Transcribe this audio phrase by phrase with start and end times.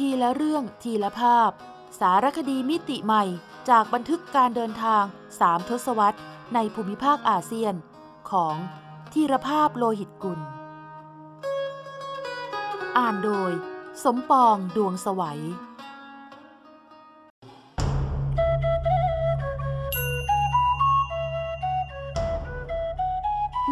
[0.00, 1.50] ทีละเรื่องทีละภาพ
[2.00, 3.24] สารคดีมิติใหม่
[3.70, 5.04] จากบันทึกการเดินทาง
[5.40, 6.18] สามทศวรรษ
[6.54, 7.74] ในภูมิภาคอาเซียน
[8.30, 8.56] ของ
[9.12, 10.40] ธีรภาพโลหิตกุล
[12.96, 13.52] อ่านโดย
[14.04, 15.42] สมปองดวงสวัย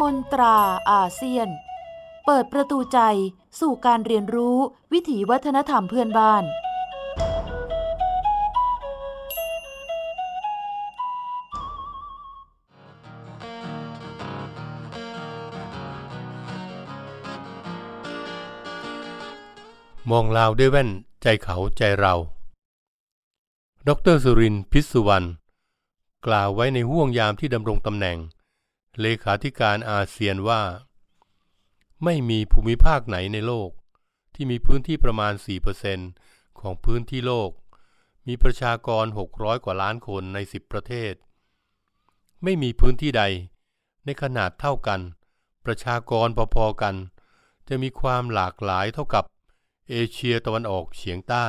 [0.01, 0.57] มนตรา
[0.91, 1.47] อาเซียน
[2.25, 2.99] เปิดประตูใจ
[3.59, 4.57] สู่การเรียนรู้
[4.93, 6.45] วิถีวัฒนธรรมเพื่อนบ้าน
[20.11, 20.89] มองลาวด้วยแว่น
[21.21, 22.13] ใจเขาใจเรา
[23.87, 25.27] ดรสุรินทร์พิศสุวรรณ
[26.25, 28.17] กล่าวไว้ในห่วงยามที่ดำรงตำแหน่ง
[29.01, 30.61] เลขาธิการอาเซียนว่า
[32.05, 33.69] ไม่มีภูมิภาคไหนในโลก
[34.33, 35.33] ที่มีพื้นที่ประมาณ
[35.95, 37.51] 4%ของพื้นที่โลก
[38.27, 41.13] มีประชากร 600 กว่าล้านคนใน 10 ประเทศ
[42.43, 43.23] ไม่มีพื้นที่ใด
[44.05, 45.01] ในขนาดเท่ากัน
[45.65, 46.95] ประชากรพอๆกัน
[47.67, 49.23] จะมีความหลากหลายเท่ากับ
[49.89, 51.47] เอเชียตะวันออกเฉียงใต้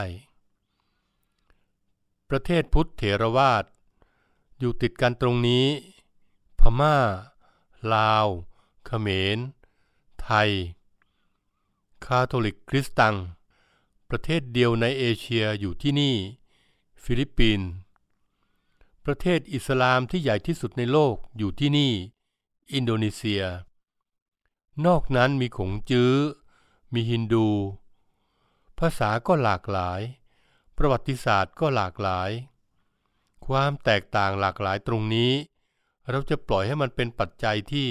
[2.30, 3.64] ประเทศพุทธเถรวาท
[4.58, 5.66] อยู่ติดกันตรงนี้
[6.60, 6.96] พม่า
[7.94, 8.26] ลาว
[8.86, 9.38] เขมร
[10.26, 10.50] ไทย
[12.04, 13.14] คาทอลิกคริสตัง
[14.10, 16.16] ประเทศเดียวในเอเชียอยู่ที่นี่
[17.02, 17.68] ฟิลิปปินส์
[19.04, 21.92] ประเทศอิสลามที่ใหญ่ที่สุดในโลกอยู่ที่นี่
[22.72, 23.42] อินโดนีเซีย
[24.86, 26.12] นอกนั้นมีขงจื้อ
[26.94, 27.48] มีฮินดู
[28.78, 30.00] ภาษาก็หลากหลาย
[30.76, 32.30] ประวัติศาสตร์ก็หลากหลาย
[33.46, 35.32] ความแตกต่างหลากหลายตรงนี้
[36.10, 37.88] เราจะปล่อยให้มันเป็นปัจจัยที่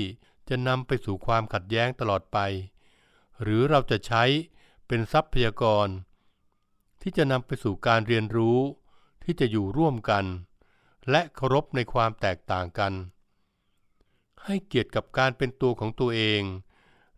[0.50, 2.38] จะนำไปสู่ความขัดแย้งตลอดไป
[3.42, 4.24] หรือเราจะใช้
[4.88, 5.88] เป็นทรัพยากร
[7.02, 8.60] ที่จะนำไปสู่การเรียนรู้
[9.24, 10.26] ที่จะอยู่ร่วมกัน
[11.10, 12.94] และเคารพในความแตกต่างกัน
[14.44, 16.42] ให้เกียรติกับการเป็นตัวของตัวเอง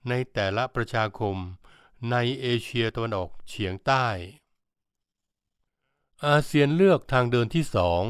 [0.09, 1.35] ในแต่ละประชาคม
[2.11, 4.07] ในเอเชียตะวันออกเฉียงใต้
[6.25, 8.03] อาเซียนเลือกทางเดินที่สอง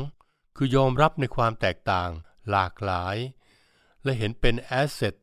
[0.55, 2.09] คือยอมรับในความแตกต่าง
[2.51, 3.15] หลากหลาย
[4.07, 5.15] และเห็นเป็นแอสเซท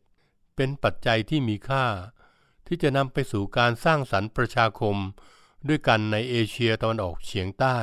[0.56, 1.87] เป็นปัจจัยที่มีค่า
[2.67, 4.97] ที่จะนำไปสู่การสร้างสรรค์ประชาคม
[5.69, 7.78] ด้วยกันในเอเชียตะวันออกเฉียงใต้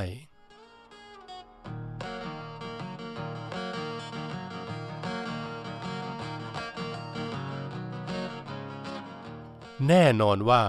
[9.87, 10.63] แน่นอนว่า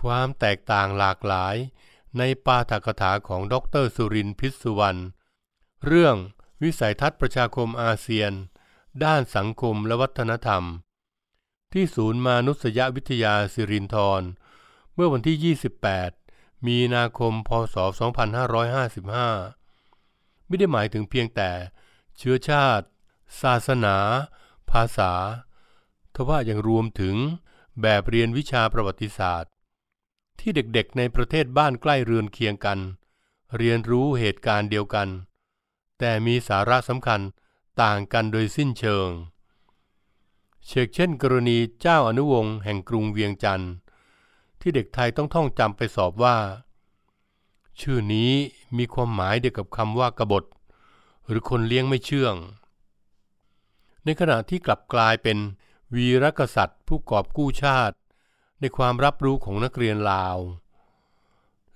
[0.00, 1.56] ความแตกต่างหลากหลาย
[2.18, 5.00] ในปาฐกถาของดรสุรินทร์พิศสุวรรณ
[5.86, 6.16] เรื่อง
[6.62, 8.32] วิสัยทัศน์ประชาคมอาเซียน
[9.04, 10.62] ด้านสังคมและวัฒนธรรม
[11.72, 14.22] ที่ศูนย์มานุษยวิทยาสิรินธร
[14.94, 15.56] เมื่อวันที่
[16.16, 17.76] 28 มีนาคม พศ
[18.70, 21.50] 2555 ไม่ได้หมายถึงเพียงแต่
[22.18, 22.86] เชื้อชาติ
[23.42, 23.96] ศาสนา
[24.70, 25.12] ภาษา
[26.14, 27.16] ทว่ายังรวมถึง
[27.82, 29.50] แบบเรียนวิชาประวัติศาสตร์
[30.40, 32.78] ที่เด็กๆในประเทศบ้านใกล้เรือนเคียงกัน
[33.56, 35.08] เรียนรู้เหตุการณ์เดียวกัน
[35.98, 37.20] แต่มีสาระสำคัญ
[37.82, 39.08] ต่างกันโดยสิ้นเชิง
[40.66, 43.72] เชกเช่น กรณีเจ้าอนุวงศ์แห่งกรุงเวียงจันทร์
[44.60, 46.36] ที่เด็กไทยต้องท่องจำไปสอบว่า
[47.80, 48.32] ชื่อนี้
[48.76, 50.44] มีความหมายเดียวกับคำว่ากบฏ
[51.26, 52.34] หรือคนเลี้ยงไม่เชื่อง
[54.04, 55.38] ในขณะที่กลับกลายเป็น
[55.94, 57.96] วีรกษัตริย์ ผู้กอบกู้ชาติ
[58.60, 60.38] ในความรับรู้ของนักเรียนลาว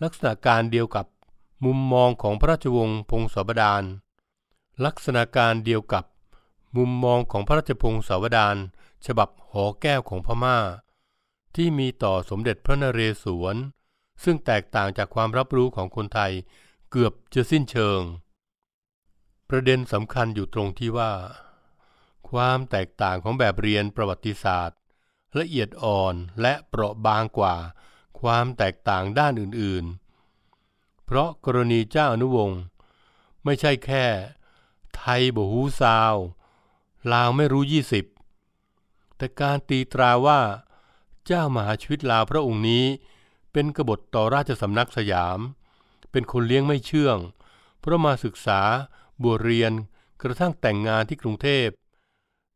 [0.02, 1.06] ลักษณะการเดียวกับ
[1.64, 3.84] มุมมองของพระราชวงศ์พงศาวดาร
[4.84, 6.04] ลักษณะการเดียวกับ
[6.76, 8.56] มุมมองของพระราชพงศาวดาร
[9.06, 10.58] ฉบับหอแก้วของพมา่า
[11.56, 13.56] ที่มีต่อสมเด็จพระนเรศวร
[14.24, 16.32] ซึ่งแตกต่างจากความรับรู้ของคนไทย
[16.90, 18.00] เกือบจะสิ้นเชิง
[19.48, 21.12] ประเด็นสำคัญอยู่ตรงที่ว่า
[22.30, 24.78] ความแตกต่างของแบบเรียนประวัติศาสตร์
[25.38, 27.54] ละเอียดอ่อนและเปราะบางกว่า
[28.20, 32.60] ความแตกต่างด้านอื่นๆ เพราะกรณีเจ้าอนุวงศ์
[33.44, 34.04] ไม่ใช่แค่
[34.96, 36.14] ไทยบหูซาว
[37.12, 38.04] ลาวไม่รู้ยี่สิบ
[39.16, 40.40] แต่การตีตราว่า
[41.26, 42.84] เจ้ามหาชีวิตลาวพระองค์นี้
[43.52, 45.38] เป็นกบฏต่อราชสำนักสยาม
[46.10, 47.18] เป็นคนเลี้ยงไม่เชื่อง
[47.80, 48.60] เพราะมาศึกษา
[49.22, 49.72] บวชเรียน
[50.22, 51.68] กระทั่งแต่งงานที่กรุงเทพ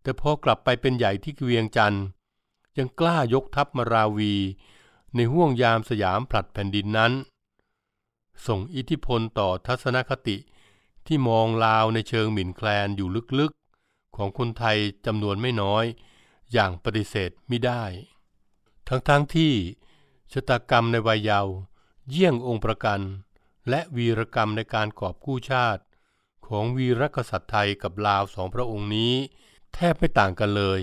[0.02, 2.05] แต่พอกลับไปเป็นใหญ่ที่เวียงจันทร์
[2.79, 4.35] ยังกล้ายกทัพมาราวี
[5.14, 7.12] ในห่วงยามสยามผลัดแผ่นดินนั้น
[8.46, 10.37] ส่งอิทธิพลต่อทัศนคติ
[11.08, 13.08] ที่มองลาวในเชิงหมิ่นแคลนอยู่
[13.40, 15.84] ลึกๆ ของคนไทยจำนวนไม่น้อย
[16.52, 17.84] อย่างปฏิเสธไม่ได้
[18.88, 19.52] ทั้งๆทที่
[20.32, 21.55] ชะตากรรมในวัยเยาว์
[22.10, 23.00] เยี่ยงองค์ประกัน
[23.69, 25.82] และวีรกรรมในการกอบกู้ชาติ
[26.46, 29.14] ของวีรกษัตริย์ไทยกับลาวสองพระองค์นี้
[29.75, 30.81] แทบไม่ต่างกันเลย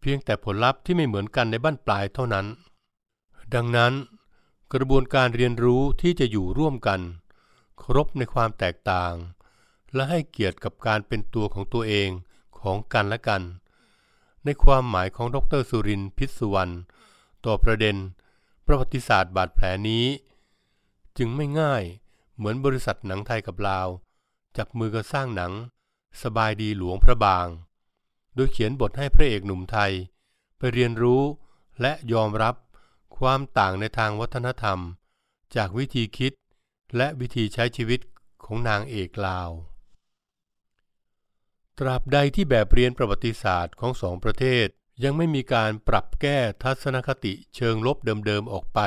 [0.00, 2.46] เพียงแต่ผลลัพธ์ที่ไม่เหมือนกันในบ้านปลายเท่านั้น
[3.54, 3.92] ดังนั้น
[4.74, 7.00] กระบวนการเรียนรู้ที่จะอยู่ร่วมกัน
[7.78, 9.14] เคารพในความแตกต่าง
[9.94, 12.08] และให้เกียรติกับการเป็นตัวของตัวเอง
[12.60, 13.42] ของกันและกัน
[14.44, 16.74] ในความหมายของดรสุรินทร์พิษสุวรรณ
[17.44, 17.96] ต่อประเด็น
[18.66, 20.06] ประวัติศาสตร์บาดแผลนี้
[21.18, 21.82] จึงไม่ง่าย
[22.36, 23.88] เหมือนบริษัทหนังไทยกับลาว
[24.56, 25.52] จับมือกันสร้างหนัง
[26.22, 27.46] สบายดีหลวงพระบาง
[28.34, 29.92] โดยเขียนบทให้พระเอกหนุ่มไทย
[30.58, 31.22] ไปเรียนรู้
[31.80, 32.54] และยอมรับ
[33.18, 34.78] ความต่างในทางวัฒนธรรม
[35.56, 36.32] จากวิธีคิด
[36.96, 38.00] และวิธีใช้ชีวิต
[38.44, 39.50] ของนางเอกลาว
[41.78, 44.66] ตราบใดที่แบบเรียนประวัติศาสตร์ของสองประเทศ
[45.04, 47.96] ยังไม่มีการปรับแก้ทัศนคติเชิงลบ
[48.26, 48.80] เดิมๆออกไป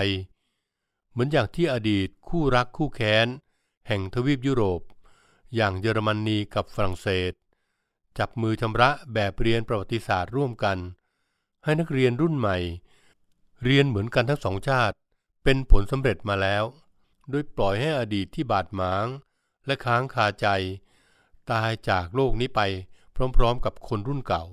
[1.11, 3.27] เหมือนอย่างที่อดีตคู่รักคู่แค้น
[3.87, 4.81] แห่งทวีปยุโรป
[5.55, 7.33] อย่างเยอรมนีกับฝรั่งเศส
[8.17, 10.77] จับมือชำระแบบเรียนประวัติศาสตร์ร่วมกัน
[11.63, 12.57] ให้นักเรียนรุ่นใหม่
[13.63, 14.95] เรียนเหมือนกันทั้งสองชาติ
[15.43, 16.63] เป็นผลสำเร็จมาแล้ว
[17.29, 19.07] โดยปล่อยให้อดีตที่บาดหมาง
[19.65, 20.47] และค้างคาใจ
[21.51, 22.61] ตายจากโลกนี้ไป
[23.37, 24.43] พร้อมๆกับคนรุ่นเก่า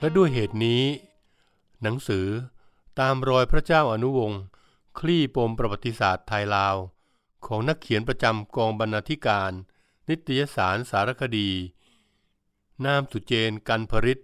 [0.00, 0.82] และด้วยเหตุนี้
[1.82, 2.26] หนังสือ
[3.00, 4.40] ตามรอยพระเจ้าอนุวงศ์
[4.98, 6.76] คลี่ปมประวัติศาสตร์ไทยลาว
[7.46, 9.52] ของนักเขียนประจำกองบรรณาธิการ
[10.08, 11.50] นิตยสารสารคดี
[12.84, 14.22] นามสุเจนกันพริต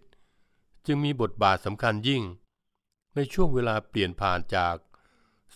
[0.87, 2.23] จึงมีบทบาทสำคัญยิ่ง
[3.15, 4.77] ในช่วงเวลาเปลี่ยนผ่านจาก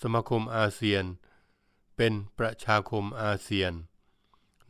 [0.00, 1.05] สมาคมอาเซียน
[1.96, 3.72] เป็นประชาคมอาเซียน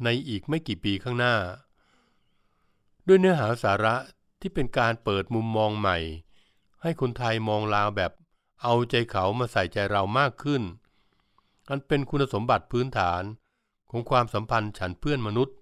[0.05, 1.37] ในอีกไม่กี่ปีข้างหน้า
[3.07, 3.95] ด้วยเนื้อหาสาระ
[4.41, 5.99] ที่เป็นการเปิดมุมมองใหม่
[6.83, 8.13] ให้คนไทยมองลาวแบบ
[8.65, 10.63] เอาใจเขามาใส่ใจเรามากขึ้น
[11.69, 13.23] อันเป็นคุณสมบัติพื้นฐาน
[13.91, 15.57] ของความสัมพันธ์ฉันเพื่อนมนุษย์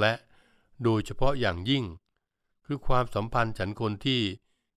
[0.00, 0.12] และ
[0.84, 1.84] โดยเฉพาะอย่างยิ่ง
[2.66, 4.20] คือความสัมพันธ์ฉันคนที่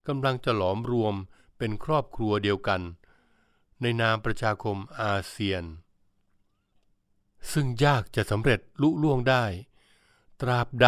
[0.07, 1.15] กำลังจะหลอมรวม
[1.57, 2.81] เป็นครอบครัวเดียวกัน
[3.81, 5.63] ในนามประชาคมอาเซียน
[7.51, 9.43] ซึ่งยากจะสำเร็จลุล่วงได้
[10.41, 10.87] ตราบใด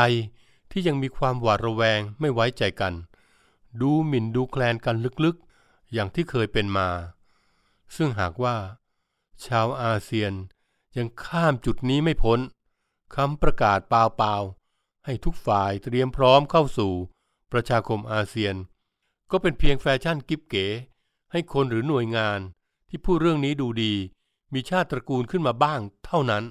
[0.72, 2.94] ที่ยังมีความหวาดระแวงไม่ไว้ใจกัน
[3.82, 5.38] ดูหมิ่นดูแคลนกันลึก
[5.94, 6.90] อย่างที่เคยเป็นมา
[7.96, 8.58] ซึ่งหากว่า
[9.46, 10.34] ชาวอาเซียน
[10.98, 12.40] ยังข้ามจุดนี้ไม่พ้น
[13.16, 16.94] คำประกาศเปล่าๆ ให้ทุกฝ่ายเตรียมพร้อมเข้าสู่
[17.52, 18.56] ประชาคมอาเซียน
[19.32, 20.68] ก็เป็นเพียงแฟชั่นกิ๊บเก๋
[21.32, 22.40] ให้คนหรือหน่วยงาน
[22.90, 23.94] ที่พูดเรื่องนี้ดูดี
[24.54, 26.44] มีชาติตระกูลขึ้นมาบ้างเท่านั้น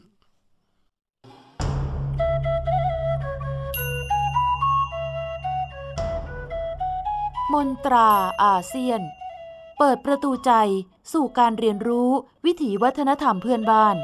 [7.53, 8.11] มนตรา
[8.43, 9.03] อาเซียน
[9.85, 10.53] เปิดประตูใจ
[11.13, 12.11] สู่การเรียนรู้
[12.45, 13.97] วิถีวัฒนธรรมเพื่อนบ้าน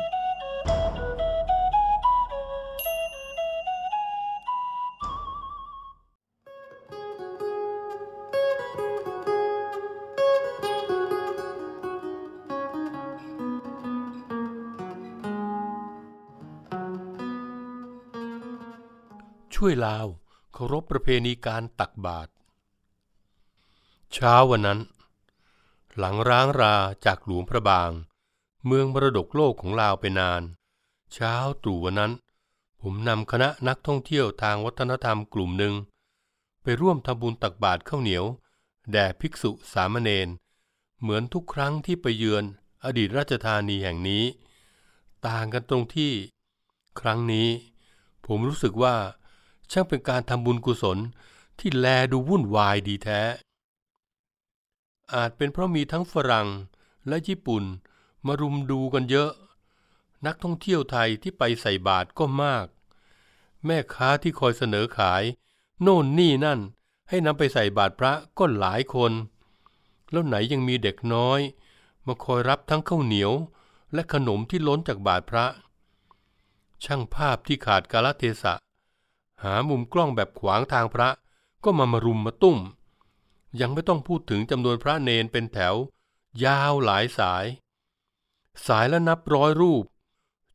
[19.54, 20.06] ช่วยลาว
[20.54, 22.30] เคารพประเพณีการตักบาตร
[24.14, 24.80] เช้าวันนั้น
[25.98, 26.76] หลังร้างรา
[27.06, 27.90] จากหลวงพระบาง
[28.66, 30.42] เมืองมรดกโลกของลาวไปนาน
[31.12, 32.12] เช้าตรู่วันนั้น
[32.82, 35.74] ผมนำคณะนักท่องเที่ยวทางวัฒนธรรมกลุ่มหนึ่ง
[36.62, 38.24] ไปร่วมทำบุญตักบาตรข้าวเหนียว
[38.92, 40.28] แด่ภิกษุสามเณร
[41.00, 42.44] เหมือนทุกครั้งที่ไปเยือน
[42.84, 44.24] อดีตราชธานีแห่งนี้
[45.26, 46.12] ต่างกันตรงที่
[47.00, 47.48] ครั้งนี้
[48.26, 48.96] ผมรู้สึกว่า
[49.70, 50.98] ช่างเป็นการทำบุญกุศล
[51.58, 53.20] ที่แลดูวุ่นวายดีแท้
[55.14, 56.48] อาจเป็นเพราะมีทั้งฝรั่ง
[57.08, 57.64] และญี่ปุ่น
[58.26, 59.30] มารุมดูกันเยอะ
[60.26, 62.66] นักท่องเที่ยวไทยที่ไปใส่บาตรก็มาก
[63.66, 65.22] แม่ค้าที่คอยเสนอขาย
[65.82, 66.60] โน่นนี่นั่น
[67.08, 69.12] ให้นำไปใส่บาตรพระก็หลายคน
[70.10, 71.40] แล้วไหนยังมีเด็กน้อย
[72.06, 73.32] มาคอยรับทั้งข้าวเหนียว
[73.94, 75.46] และขนมที่ล้นจากบาตรพระ
[76.84, 78.54] ช่างภาพที่ขาดกาลเทศะ
[79.42, 81.08] หามุมกล้องแบบขวางทางพระ
[81.64, 82.58] ก็มามารุมมาตุ้ม
[83.60, 85.74] ยังไม่ต้องพูดถึงจำนวนพระเนนเป็นแถว
[86.44, 87.44] ยาวหลายสาย
[88.66, 89.84] สายละนับร้อยรูป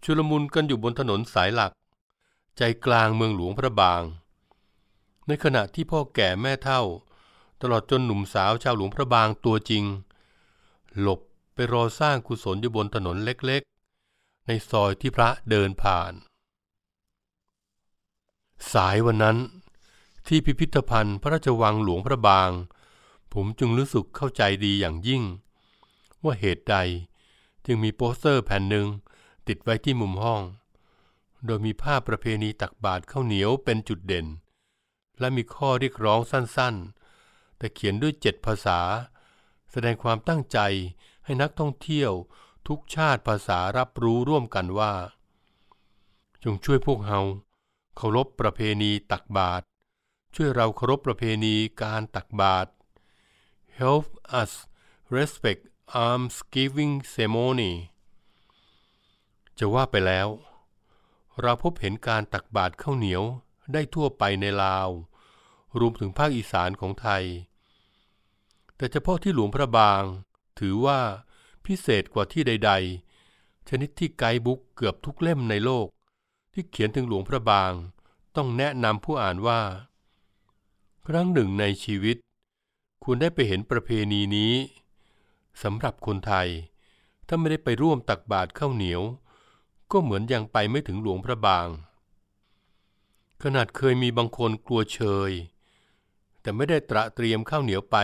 [0.03, 1.71] ชุลมุนกันอยู่บนถนนสายหลัก
[2.57, 4.03] ใจกลางเมืองหลวงพระบาง
[5.27, 6.81] ในขณะที่พ่อแก่แม่เท่า
[7.61, 9.83] ตลอดจนหนุ่มสาวชาวหลวงพระบางตัวจริง
[10.99, 11.19] หลบ
[11.53, 16.13] ไปรอสร้างกุศลอยู่บนถนนเล็กๆ ในซอยที่พระเดินผ่าน
[18.73, 19.37] สายวันนั้น
[20.27, 22.49] ที่พิพิธภัณฑ์พระราชวังหลวงพระบาง
[23.33, 25.23] ผมจึงรู้สึกเข้าใจดีอย่างยิ่ง
[26.23, 26.75] ว่าเหตุใด
[27.65, 28.87] จึงมีโปสเตอร์แผ่นหนึ่ง
[29.47, 30.41] ติดไว้ที่มุมห้อง
[31.45, 34.27] โดยมีภาพประเพณีตักบาตรข้าวเหนียวเป็นจุดเด่น
[35.19, 38.79] และมีข้อเรียกร้องสั้นๆ แต่เขียนด้วยเจ็ดภาษา
[39.71, 40.59] แสดงความตั้งใจ
[41.25, 42.11] ให้นักท่องเที่ยว
[42.67, 44.93] ทุกชาติภาษารับรู้ร่วมกันว่า
[46.43, 47.19] จงช่วยพวกเฮา
[47.97, 49.63] เคารพประเพณีตักบาตร
[50.35, 52.69] ช่วยเราเคารพประเพณีการตักบาตร
[53.81, 54.05] Help
[54.41, 54.67] us
[55.15, 55.61] respect
[56.03, 57.73] almsgiving ceremony
[59.57, 60.27] จะว่าไปแล้ว
[61.41, 63.23] เราพบเห็นการตักบาตรข้าวเหนียว
[63.73, 64.89] ได้ทั่วไปในลาว
[65.79, 67.23] รวมถึงภาคอีสานของไทย
[68.75, 70.03] แต่เฉพาะที่หลวงพระบาง
[70.59, 70.99] ถือว่า
[71.65, 72.71] พิเศษกว่าที่ใด
[73.21, 75.87] ๆ ชนิดที่ไกด์บุ๊กเกือบทุกเล่มในโลก
[76.53, 77.71] ที่เขียนถึงหลวงพระบาง
[78.35, 79.61] ต้องแนะนำผู้อ่านว่า
[81.07, 82.17] ครั้งหนึ่งในชีวิต
[83.07, 84.53] คุณได้ไปเห็นประเพณีนี้
[85.63, 86.47] สำหรับคนไทย
[87.27, 89.01] ถ้าไม่ได้ไปร่วมตักบาตรข้าวเหนียว
[89.91, 91.67] ก็เหมือนยังไปไม่ถึงหลวงพระบาง
[93.43, 95.31] ขนาดเคยมีบางคนกลัวเชย
[96.41, 97.97] แต่ไม่ได้ตระเตรียมข้าวเหนียวไป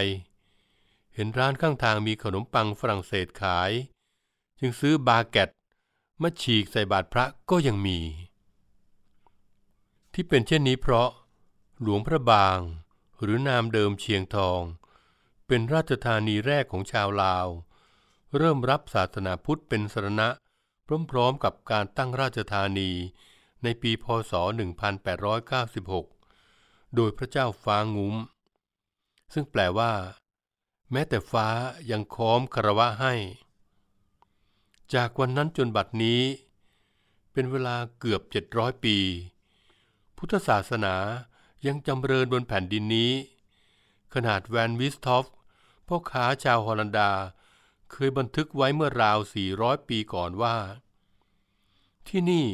[1.13, 3.71] เห็นร้านข้างทางมีขนมปังฝรั่งเศสขาย
[4.59, 5.49] จึงซื้อบาเกต
[6.21, 7.99] มาฉีกใส่บาตรพระก็ยังมี
[10.13, 11.09] ที่เป็นเช่นนี้เพราะ
[11.81, 12.59] หลวงพระบาง
[13.21, 14.61] หรือนามเดิมเชียงทอง
[15.51, 17.47] เป็นราชธานีแรกของชาวลาว
[18.37, 20.29] เริ่มรับศาสนาพุทธเป็นสรณะ
[21.11, 22.89] พร้อมๆกับการตั้งราชธานี
[23.63, 24.33] ในปีพศ
[25.19, 28.15] 1896 โดยพระเจ้าฟ้างุ้ม
[29.33, 29.93] ซึ่งแปลว่า
[30.91, 31.47] แม้แต่ฟ้า
[31.91, 33.13] ยังค้อมคารวะให้
[34.93, 36.21] จากวันนั้นจนบัดนี้
[37.31, 38.21] เป็นเวลาเกือบ
[38.53, 38.97] 700 ปี
[40.17, 40.95] พุทธศาสนา
[41.67, 43.11] ยังจำเริญบนแผ่นดินนี้
[44.13, 45.25] ขนาดแวนวิสทอฟ
[45.91, 47.11] พ่อค้าชาวฮอลันดา
[47.91, 49.19] เคยบันทึกไว้เมื่อราว
[49.53, 50.57] 400 ปีก่อนว่า
[52.07, 52.47] ที่นี่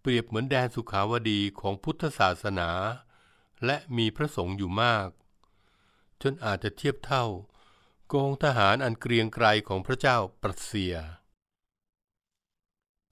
[0.00, 2.70] เปรียบเหมือนแดนสุขาวดีของพุทธศาสนา
[3.64, 5.08] และมีพระสงฆ์อยู่มาก
[6.22, 7.24] จนอาจจะเทียบเท่า
[8.12, 10.94] กองทหารอันเกรียงไกรของพระเจ้าปรัสเซีย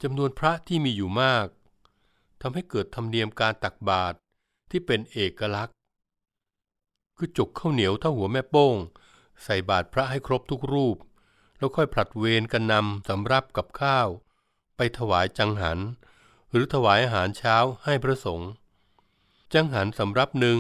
[0.02, 1.46] จำนวนพระที่มีอยู่มาก
[2.42, 4.16] ทำให้เกิดธรรมเนียมการตักบาตร
[4.70, 5.76] ที่เป็นเอกลักษณ์
[7.16, 8.76] คือจกข้าวเหนียวเท่าหัวแม่โป้ง
[9.44, 10.96] ใส่บาตรพระให้ครบทุกรูป
[11.58, 14.08] แล้วค่อยผลัดเวรกันนำสำรับกับข้าว
[14.76, 15.78] ไปถวายจังหัน
[16.50, 18.50] หรือถวายอาหารเช้าให้พระสงฆ์
[19.54, 20.58] จังหันสำรับหนึ่ง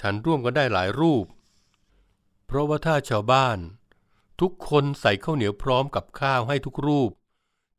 [0.00, 1.26] ฉันร่วมกันได้หลายรูป
[2.46, 3.58] เพราะว่าถ้าชาวบ้าน
[4.40, 7.10] ทุกคนใส่ข้าวเหนียวพร้อมกับข้าวให้ทุกรูป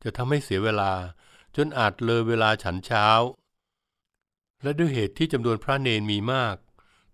[0.02, 0.92] จะทำให้เสียเวลา
[1.56, 3.06] จนอาจเลยเวลาฉันเช้า
[4.62, 6.56] และด้วยเหตุที่จำนวนพระเนนมีมาก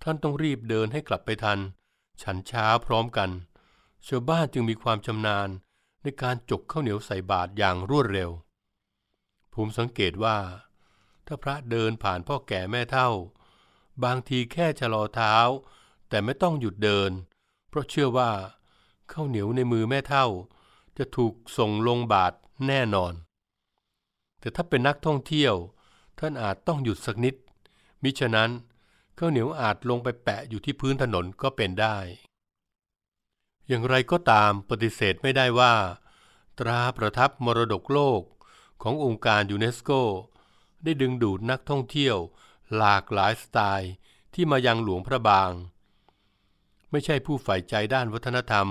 [0.03, 1.59] ท่านต้องรีบเดินให้กลับไปทัน
[2.23, 3.31] ฉันเช้าพร้อมกัน
[4.07, 5.49] ชาวบ้านจึงมีความชำนาญ
[6.03, 8.31] ในการจกข้าวเหนียวใส่บาตรอย่างรวดเร็ว
[9.55, 10.39] ผมสังเกตว่า
[11.27, 13.09] ถ้าพระเดินผ่านพ่อแก่แม่เท่า
[14.05, 15.35] บางทีแค่ชะลอเท้า
[16.09, 17.11] แต่ไม่ต้องหยุดเดิน
[17.69, 18.31] เพราะเชื่อว่า
[19.13, 20.27] ข้าวเหนียวในมือแม่เท่า
[20.99, 22.37] จะถูกส่งลงบาตร
[22.67, 23.13] แน่นอน
[24.41, 25.55] แต่ถ้าเป็นนักท่องเที่ยว
[26.19, 27.35] ท่านอาจต้องหยุดสักนิด
[28.03, 28.51] มิฉะนั้น
[29.23, 31.97] ข้าวเหนียวอาจลงไปแปะอยู่ที่พื้นถนนก็เป็นได้
[33.69, 35.75] อย่างไรก็ตามปฏิเสธไม่ได้ว่า
[36.59, 38.23] ตราประทับมรดกโลก
[38.83, 39.91] ขององค์การยูเนสโก
[40.85, 42.17] ได้ดึงดูดนักท่องเที่ยว
[42.77, 43.93] หลากหลายสไตล์
[44.35, 45.51] ที่มายังหลวงพระบาง
[46.91, 48.69] ไม่ใช่ผู้ใฝ่ใจด้านวัฒนธรรม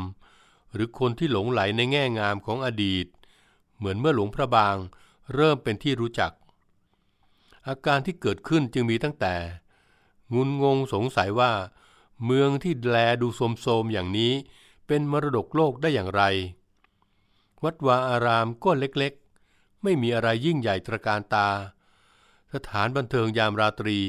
[0.73, 3.05] หรือคนที่หลงไหลในแง่งามของอดีต
[3.77, 4.75] เหมือนเมื่อหลวงพระบาง
[5.33, 6.31] เริ่มเป็นที่รู้จัก
[7.67, 9.35] อาการที่เกิดขึ้นจึงมีตั้งแต่
[10.35, 11.53] งุนงงสงสัยว่า
[12.25, 14.33] เมืองที่แลดูโสมๆอย่างนี้
[14.87, 16.23] เป็นมรดกโลกได้อย่างไร
[17.63, 21.49] วัดวาอารามก็เล็กๆ ไม่มีอะไรยิ่งใหญ่ตระการตา
[22.53, 23.99] สถานบันเทิงยามราตรี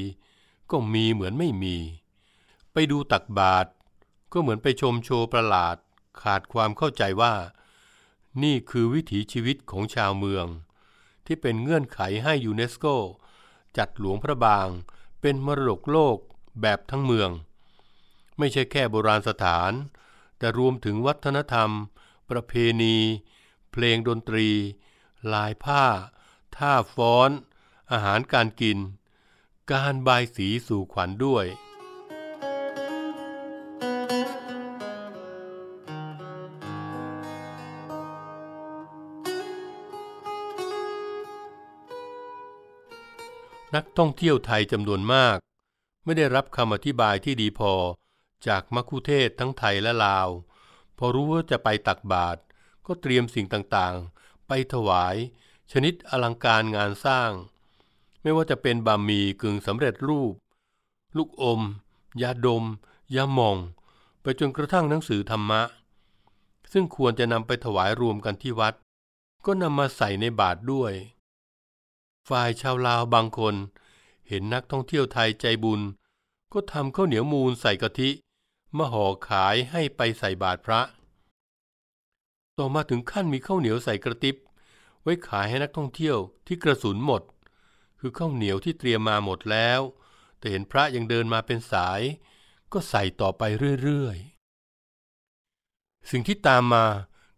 [0.71, 1.77] ก็มีเหมือนไม่มี
[2.73, 3.69] ไปดูตักบาตร
[4.33, 5.77] ก็เหมือนไปชมโชว์ประหลาด
[6.21, 7.33] ขาดความเข้าใจว่า
[8.43, 10.45] นี่คือวิถีชีวิตของชาวเมือง
[11.25, 12.85] ที่เป็นเงื่อนไขให้ยูเนสโก
[13.77, 14.67] จัดหลวงพระบาง
[15.21, 16.17] เป็นมรดกโลก
[16.61, 17.29] แบบทั้งเมือง
[18.37, 19.71] ไม่ใช่แค่โบราณสถาน
[20.37, 21.69] แต่รวมถึงวัฒนธรรม
[22.29, 22.97] ประเพณี
[23.71, 24.47] เพลงดนตรี
[25.33, 25.85] ลายผ้า
[26.57, 27.29] ท่าฟ้อน
[27.91, 28.77] อาหารการกิน
[29.71, 31.45] การบายสีสู่ขวัญด้วย
[43.75, 45.37] นักท่องเที่ยวไทยจำนวนมาก
[46.05, 47.73] ไม่ได้รับคำอธิบายที่ดีพอ
[48.47, 50.27] จากมัคคุเทศก์ทั้งไทยและลาว
[50.97, 52.39] พอรู้ว่าจะไปตักบาตร
[52.85, 55.15] ก็เตรียมสิ่งต่างๆ ไปถวาย
[55.71, 57.31] ชนิดอลังการงานสร้าง
[58.21, 60.33] ไม่ว่าจะเป็นบะหมี่กึ่งสำเร็จรูป
[61.17, 61.61] ลูกอม
[62.21, 62.63] ยาดม
[63.15, 63.57] ยาหม่อง
[64.21, 65.61] ไปจนกระทั่งหนังสือธรรมะ
[66.71, 68.73] ซึ่งควรจะนำไปถวายรวมกันที่วัด
[69.45, 70.93] ก็นำมาใส่ในบาตรด้วย
[72.29, 73.55] ฝ่ายชาวลาวบางคน
[74.27, 75.81] เห็นนักท่องเที่ยวไทยใจบุญ
[76.53, 78.09] ก็ทำข้าวเหนียวมูลใส่กะทิ
[78.77, 80.81] มาห่อขายให้ไปใส่บาตรพระ
[82.57, 84.35] ต่อมาถึงขั้นมีข้าวเหนียวใส่กระติบ
[85.01, 87.21] ไว้ขายให้นักท่องเที่ยวที่กระสุนหมด
[87.99, 89.81] คือข้าวเหนียวที่เตรียมมาหมดแล้ว
[90.39, 92.01] แต่เห็นพระยังเดินมาเป็นสาย
[92.73, 93.43] ก็ใส่ต่อไป
[93.83, 96.85] เรื่อยๆ สิ่งที่ตามมา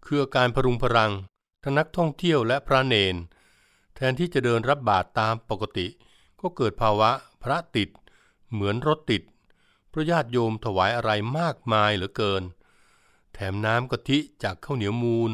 [0.05, 1.11] คืออาการพรุงพรัง
[1.63, 3.15] ทั้งนักท่องเที่ยวและพระเนน
[4.03, 5.87] ทนที่จะเดินรับบาตรตามปกติ
[6.41, 7.11] ก็เกิดภาวะ
[7.43, 7.89] พระติด
[8.51, 9.23] เหมือนรถติด
[9.89, 12.43] เพราะญาติโยมถวายอะไรมากมายเหลือเกิน
[13.33, 15.31] แถมน้ำกะทิจากข้าวเหนียวมูล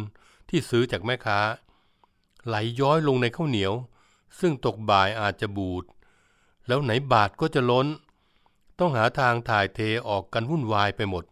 [0.49, 1.39] ที่ซื้อจากแม่ค้า
[2.45, 3.73] ไหลย้อยลงในข้าวเหนียว
[4.39, 5.83] ซึ่งตกบ่ายอาจจะบูด
[6.67, 7.87] แล้วไหนบาทก็จะล้น
[8.79, 11.23] ต้องหาทางถ่ายเทออกกันวุ่นวายไปหมด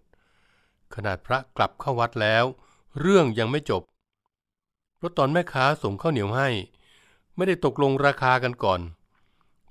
[0.96, 2.46] ขนาดพระกลับเข้าวัดแล้ว
[3.00, 3.82] เรื่องยังไม่จบ
[4.96, 6.50] เพราะตอนแม่ค้าส่งข้าวเหนียวให้
[7.38, 8.82] ไม่ได้ตกลงราคากันก่อน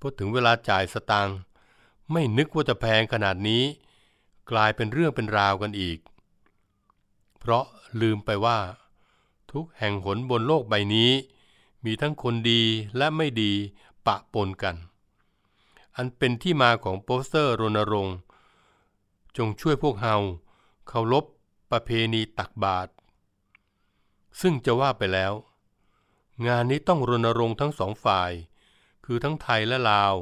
[0.00, 1.36] พอถึงเวลาจ่ายสตางค์
[2.12, 3.62] ไม่นึกว่าจะแพงขนาดนี้
[4.50, 5.98] กลายเป็นเรื่องเป็นราวกันอีก
[7.38, 7.64] เพราะ
[8.00, 8.58] ลืมไปว่า
[9.52, 11.10] ทุกแห่งหนบนโลกใบนี้
[11.84, 12.62] มีทั้งคนดี
[12.96, 13.52] และไม่ดี
[14.06, 14.76] ปะปนกัน
[15.96, 18.16] อันเป็นที่มาของโปสเตอร์รณรงค์
[19.36, 20.16] จงช่วยพวกเฮา
[20.88, 21.24] เคารพ
[21.70, 22.90] ประเพณีตักบาตร
[24.40, 25.32] ซึ่งจะว่าไปแล้ว
[26.46, 28.32] งานนี้ต้องรณรงค์ทั้งสองฝ่าย
[29.04, 30.14] คือทั้งไทยและลาว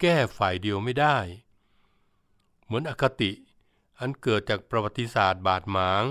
[0.00, 1.16] แก้ฝ่ายเดียวไม่ได้
[2.64, 3.32] เหมือนอคติ
[4.00, 6.04] อันเกิดจากประวัติศาสตร์บาดหมาง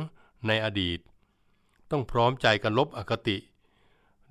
[0.47, 0.99] ในอดีต
[1.91, 3.37] ต้องพร้อมใจกันลบอคติ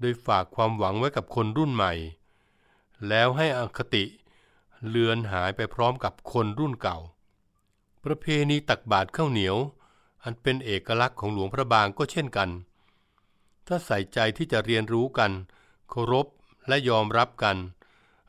[0.00, 1.92] โดยฝากความหวังไว้กับคนรุ่นใหม่
[3.08, 4.04] แล้วให้อคติ
[4.88, 6.98] เลือนหายไปพร้อมกับคนรุ่นเก่า
[8.04, 9.56] ประเพณีตักบาตรข้าวเหนียว
[10.24, 12.48] อันเป็นเอกลักษณ์ของหลวงพระบางก็เช่นกัน
[13.74, 15.32] ถ้าใส่ใจที่จะเรียนรู้กัน
[15.90, 16.26] เคารพ
[16.68, 17.56] และยอมรับกัน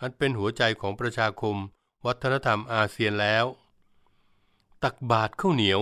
[0.01, 1.55] อันเป็นหัวใจของประชาคม
[2.05, 3.45] วัฒนธรรมอาเซียนแล้ว
[4.83, 5.81] ตักบาตรข้าวเหนียว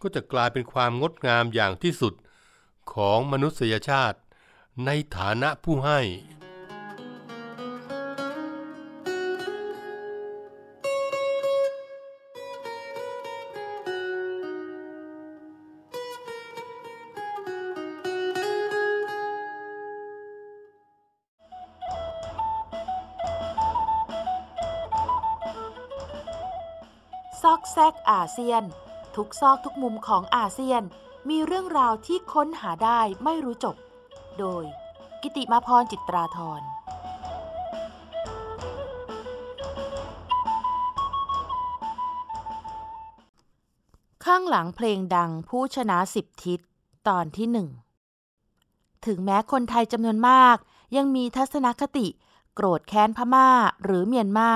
[0.00, 2.14] ก็จะกลายเป็นความงดงามอย่างที่สุด
[2.92, 4.18] ของมนุษยชาติ
[4.86, 6.00] ในฐานะผู้ให้
[28.18, 28.62] อาเซียน
[29.16, 30.82] ทุกซอกทุกมุมของอาเซียน
[31.28, 33.76] มีเรื่องราวที่ค้นหาได้ไม่รู้จบ
[34.38, 34.64] โดย
[35.22, 36.62] กิติมาพรจิตราธร
[44.24, 46.60] ข้างหลังเพลงดังผู้ชนะสิบทิศ
[47.08, 47.68] ตอนที่หนึ่ง
[49.06, 50.56] ถึงแม้คนไทยจำนวนมาก
[50.96, 52.06] ยังมีทัศนคติ
[52.54, 53.48] โกรธแค้นพม่า
[53.84, 54.50] หรือเมียนมา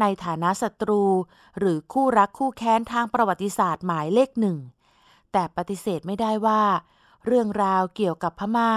[0.00, 1.02] ในฐานะศัตรู
[1.58, 4.58] หรือคู่รักคู่แค้นทางประวัติศาสตร์หมายเลขหนึ่ง
[5.32, 6.62] แต่ปฏิเสธไม่ได้ว่า
[7.26, 8.72] เรื่องราวเกี่ยวกับพม่า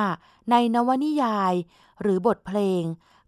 [0.52, 1.54] ในนวนิยาย
[2.02, 2.84] หรือบทเพลง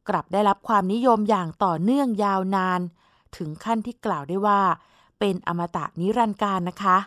[0.10, 2.82] กลับได้รับความนิยมอย่างต่อเนื่องยาวนาน
[3.36, 4.62] ถึงขั้นที่กล่าวได้ว่า
[5.20, 6.98] เป็นอมตะนิรันดร์การนะคะ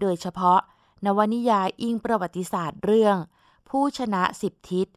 [0.00, 0.60] โดยเฉพาะ
[1.04, 3.16] นวนิยายอิงประวัติศาสตร์เรื่อง
[3.68, 4.88] ผู้ชนะสิบทิศ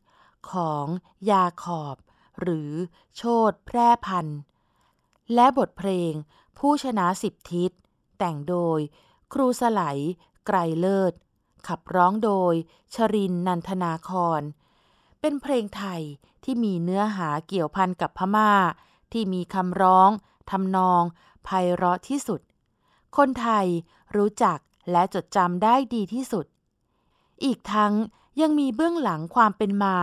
[0.51, 0.85] ของ
[1.29, 1.97] ยาขอบ
[2.41, 2.71] หรือ
[3.15, 4.39] โชดแพร่พันธ์
[5.34, 6.13] และบทเพลง
[6.58, 7.72] ผู้ชนะสิบทิศ
[8.17, 8.80] แต่งโดย
[9.34, 9.82] ครูสไล
[10.46, 11.13] ไกรเลิศ
[11.67, 12.54] ขับร้องโดย
[12.94, 14.41] ชรินนันทนาคร
[15.20, 16.02] เป็นเพลงไทย
[16.44, 18.54] ที่มีเนื้อหาเกี่ยวพันกับพม่า
[19.12, 20.10] ที่มีคำร้อง
[20.52, 21.04] ทำนอง
[21.44, 22.41] ไพเราะที่สุด
[23.17, 23.65] คนไทย
[24.15, 24.58] รู้จัก
[24.91, 26.46] และจดจำได้ดีที่สุด
[27.44, 27.94] อีกทั้ง
[28.41, 29.98] ยังมีเบื้องหลังความเป็นมา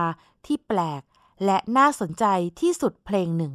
[0.45, 1.01] ที่แปลก
[1.45, 2.25] และน่าสนใจ
[2.61, 3.53] ที่สุดเพลงหนึ่ง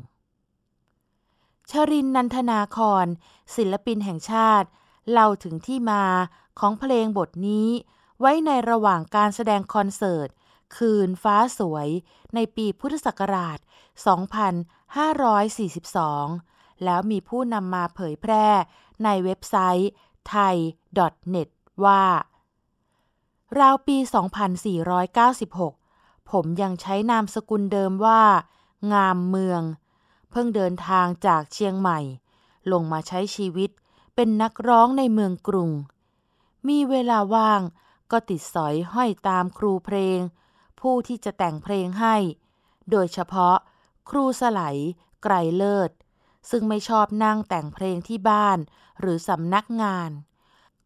[1.70, 3.06] ชรินนันทนาคร
[3.56, 4.68] ศิลปินแห่งชาติ
[5.10, 6.04] เล่าถึงที่มา
[6.58, 7.68] ของเพลงบทนี้
[8.20, 10.28] ไว้ในระหว่างการแสดงคอนเสิร์ต
[10.76, 11.88] คืนฟ้าสวย
[12.34, 13.58] ในปีพุทธศักราช
[14.80, 18.46] 2542 แล้วมีผู้นำมาเผยแพร่
[19.04, 19.90] ในเว็บไซต์
[20.32, 21.48] thai.net
[21.84, 22.04] ว่า
[23.58, 23.96] ราวปี
[25.34, 28.22] 2496 ผมยังใช้นามสกุลเดิมว่า
[28.92, 29.62] งามเมือง
[30.36, 32.00] เพิ่งเดินทางจากเชียงใหม่
[32.72, 33.70] ลงมาใช้ชีวิต
[34.14, 35.70] เป็นนักร้องในเมืองกรุง
[36.68, 37.60] มีเวลาว่าง
[38.12, 40.18] ก็ติดสอยห้อยตามครูเพลง
[40.80, 42.16] ผู้ที่จะแต่งเพลงให้
[42.90, 43.56] โดยเฉพาะ
[44.10, 44.60] ครูสไหล
[45.22, 45.90] ไกรเลิศ
[46.50, 48.58] ซึ่งไม่ชอบนั่งแต่งเพลงที่บ้าน
[49.00, 50.10] หรือสำนักงาน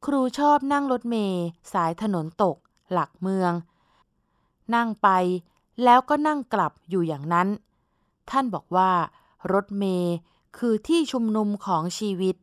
[0.06, 2.56] ครูชอบนั่งรถเมล์สายถนนตก
[2.92, 3.52] หลักเมือง
[4.74, 5.08] นั่งไป
[5.84, 7.48] แล้วก็นั่งกลับอยู่อย่างนั้น
[8.30, 8.92] ท่านบอกว่า
[9.53, 10.14] รถเมล์
[10.59, 12.37] คือที่ชุมนุมของชีวิต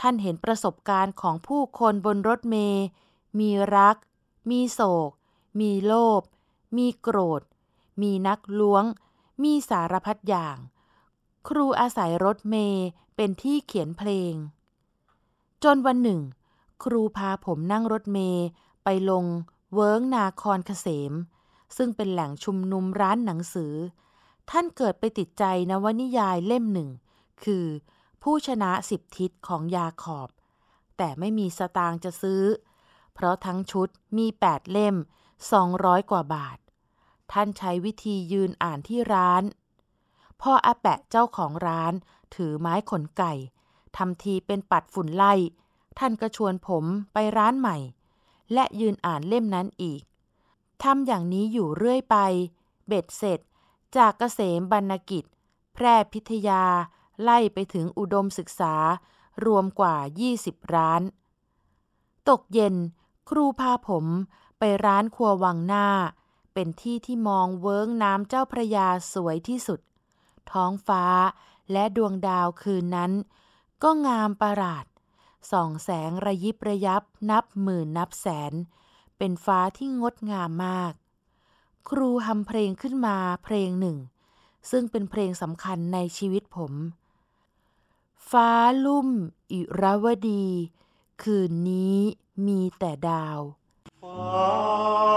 [0.00, 2.84] ท่านเห็นประสบการณ์ของผู้คนบนรถเมล์
[3.38, 3.96] มีรัก
[4.50, 5.10] มีโศก
[5.60, 6.22] มีโลภ
[6.76, 7.42] มีโกรธ
[8.02, 8.84] มีนักล้วง
[9.42, 10.56] มีสารพัดอย่าง
[11.48, 14.34] ครูอาศัยรถเมล์เป็นที่เขียนเพลง
[15.64, 16.20] จนวันหนึ่ง
[16.84, 18.46] ครูพาผมนั่งรถเมล์
[18.84, 19.24] ไปลง
[19.74, 21.12] เวิ้งนาคอนเกษม
[21.76, 23.74] ซึ่งเป็นแหล่งชุมนุมร้านหนังสือ
[24.50, 26.90] ท่านเกิดไปติดใจนวนิยายเล่มหนึ่ง
[27.44, 27.66] คือ
[28.22, 30.28] ผู้ชนะสิบทิศของยาขอบ
[30.96, 32.42] แต่ไม่มีสตางค์จะซื้อ
[33.14, 34.96] เพราะทั้งชุดมีแปดเล่ม
[35.52, 36.58] สองร้อยกว่าบาท
[37.32, 39.42] ท่านใช้วิธียืนอ่านที่ร้าน
[40.40, 41.92] พ่ออาแปะเจ้าของร้าน
[42.34, 43.32] ถือไม้ขนไก่
[43.96, 45.34] ทำทีเป็นปัดฝุ่นไล่
[45.98, 47.76] ท่านก็ชวนผมไปร้านใหม่
[48.52, 50.02] และยืนอ่านเล่มนั้นอีก
[50.82, 52.16] ทำอย่างนี้อยู่เรื่อยไป
[52.86, 53.40] เบ็ดเสร็จ
[53.96, 55.24] จากเกษมบรรณกิจ
[55.74, 56.64] แพร่พิทยา
[57.22, 58.74] ไล่ไปถึงอุดมศึกษา
[59.46, 59.96] รวมกว่า
[60.34, 61.02] 20 ร้าน
[62.28, 62.74] ตกเย็น
[63.28, 64.06] ครูพาผม
[64.58, 65.88] ไปร้านครัววังหน้า
[66.54, 69.80] เป็นที่ที่มองเวิ้งน้ำเจ้าพระยาสวยที่สุด
[70.52, 71.04] ท้องฟ้า
[71.72, 73.12] และดวงดาวคืนนั้น
[73.82, 74.84] ก็งามประหลาด
[75.50, 78.52] ส่องแสงระยิบระยับนับหมื่นนับแสน
[79.18, 80.92] เป็นฟ้าที่งดงามมาก
[81.88, 83.96] ครูทำเพลงขึ้นมาเพลงหนึ่ง
[84.70, 86.72] ซึ่งเป็นเพลงสำคัญในชีวิตผม
[88.30, 88.50] ฟ้า
[88.84, 89.08] ลุ่ม
[89.52, 90.46] อิรวดี
[91.22, 91.98] คืนนี้
[92.46, 93.40] มีแต่ดาว
[94.02, 95.07] ฟ้า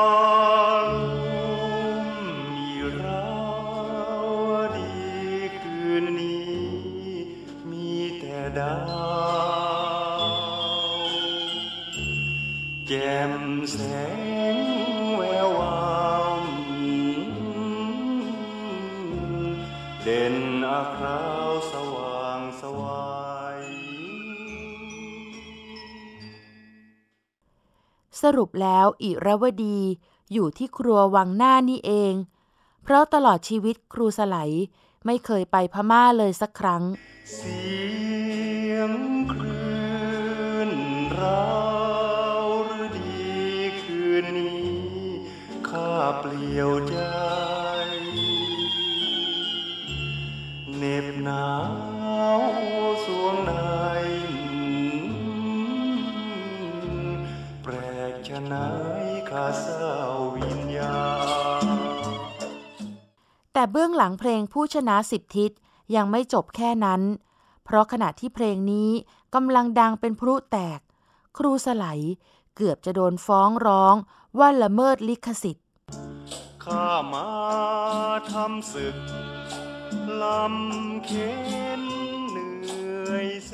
[28.38, 29.80] รุปแล้วอิรวดี
[30.32, 32.14] อยู่ที่ครัววังหน้านี่เอง
[32.84, 34.36] เพราะตลอดชีวิตครูสไล
[35.06, 36.84] ไม่เคยไปพม่าเลยสักครั้ง
[37.34, 37.62] เสี
[38.72, 38.92] ยง
[39.32, 40.72] คลื่น
[41.20, 41.52] รา
[42.44, 43.22] วหรือดี
[43.82, 44.70] คืนนี้
[45.70, 46.98] ข้าเปลี่ยวใจ
[50.78, 51.46] เน็บหนา
[51.90, 51.91] ว
[63.62, 65.52] แต่เบื้องหลังเพลงผู้ชนะสิบทิศ
[65.96, 67.02] ยังไม่จบแค่นั้น
[67.66, 68.90] เพราะขณะที่เพลงนี้
[69.36, 70.80] กำลังดังเป็นพลุแตก
[71.38, 71.86] ครูสไล
[72.56, 73.96] เกือบจะโดนฟ้องร้อง
[74.40, 75.66] ว่าละเมิดลิขสิทธิ์
[76.64, 77.30] ข้ามา
[78.32, 78.96] ทำศึก
[80.22, 81.34] ลำเข็
[81.80, 81.82] น
[82.30, 83.52] เหนื่อยแส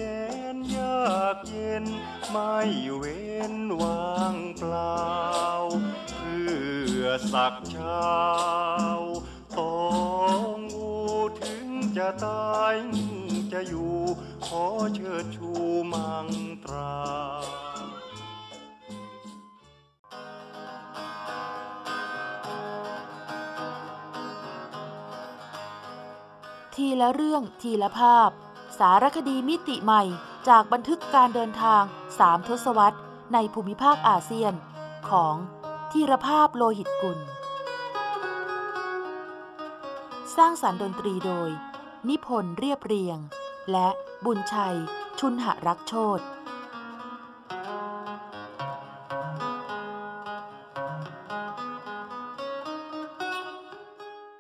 [0.54, 1.86] นยากเย็น
[2.30, 2.56] ไม่
[2.96, 5.04] เว้นวางเปล่า
[6.10, 9.07] เพื่อสักเช้า
[13.58, 13.96] จะอยู่
[14.46, 14.64] ขอ
[14.96, 15.50] เชิดชู
[15.94, 16.28] มัง
[16.64, 16.94] ตรา
[26.76, 28.30] ทีละเรื่องทีละภาพ
[28.80, 30.04] สารคดีมิติใหม่
[30.50, 31.84] จากบันทึกการเดินทาง
[32.20, 33.00] สามทศวรรษ
[33.34, 34.54] ในภูมิภาคอาเซียน
[35.10, 35.36] ของ
[35.92, 37.20] ทีรภาพโลหิตกุล
[40.36, 41.52] สร้างสรรค์ดนตรีโดย
[42.10, 43.20] นิพนธ์เรียบเรียง
[43.72, 43.88] และ
[44.26, 44.78] บุญชัย
[45.20, 46.20] ชุนหรักโชต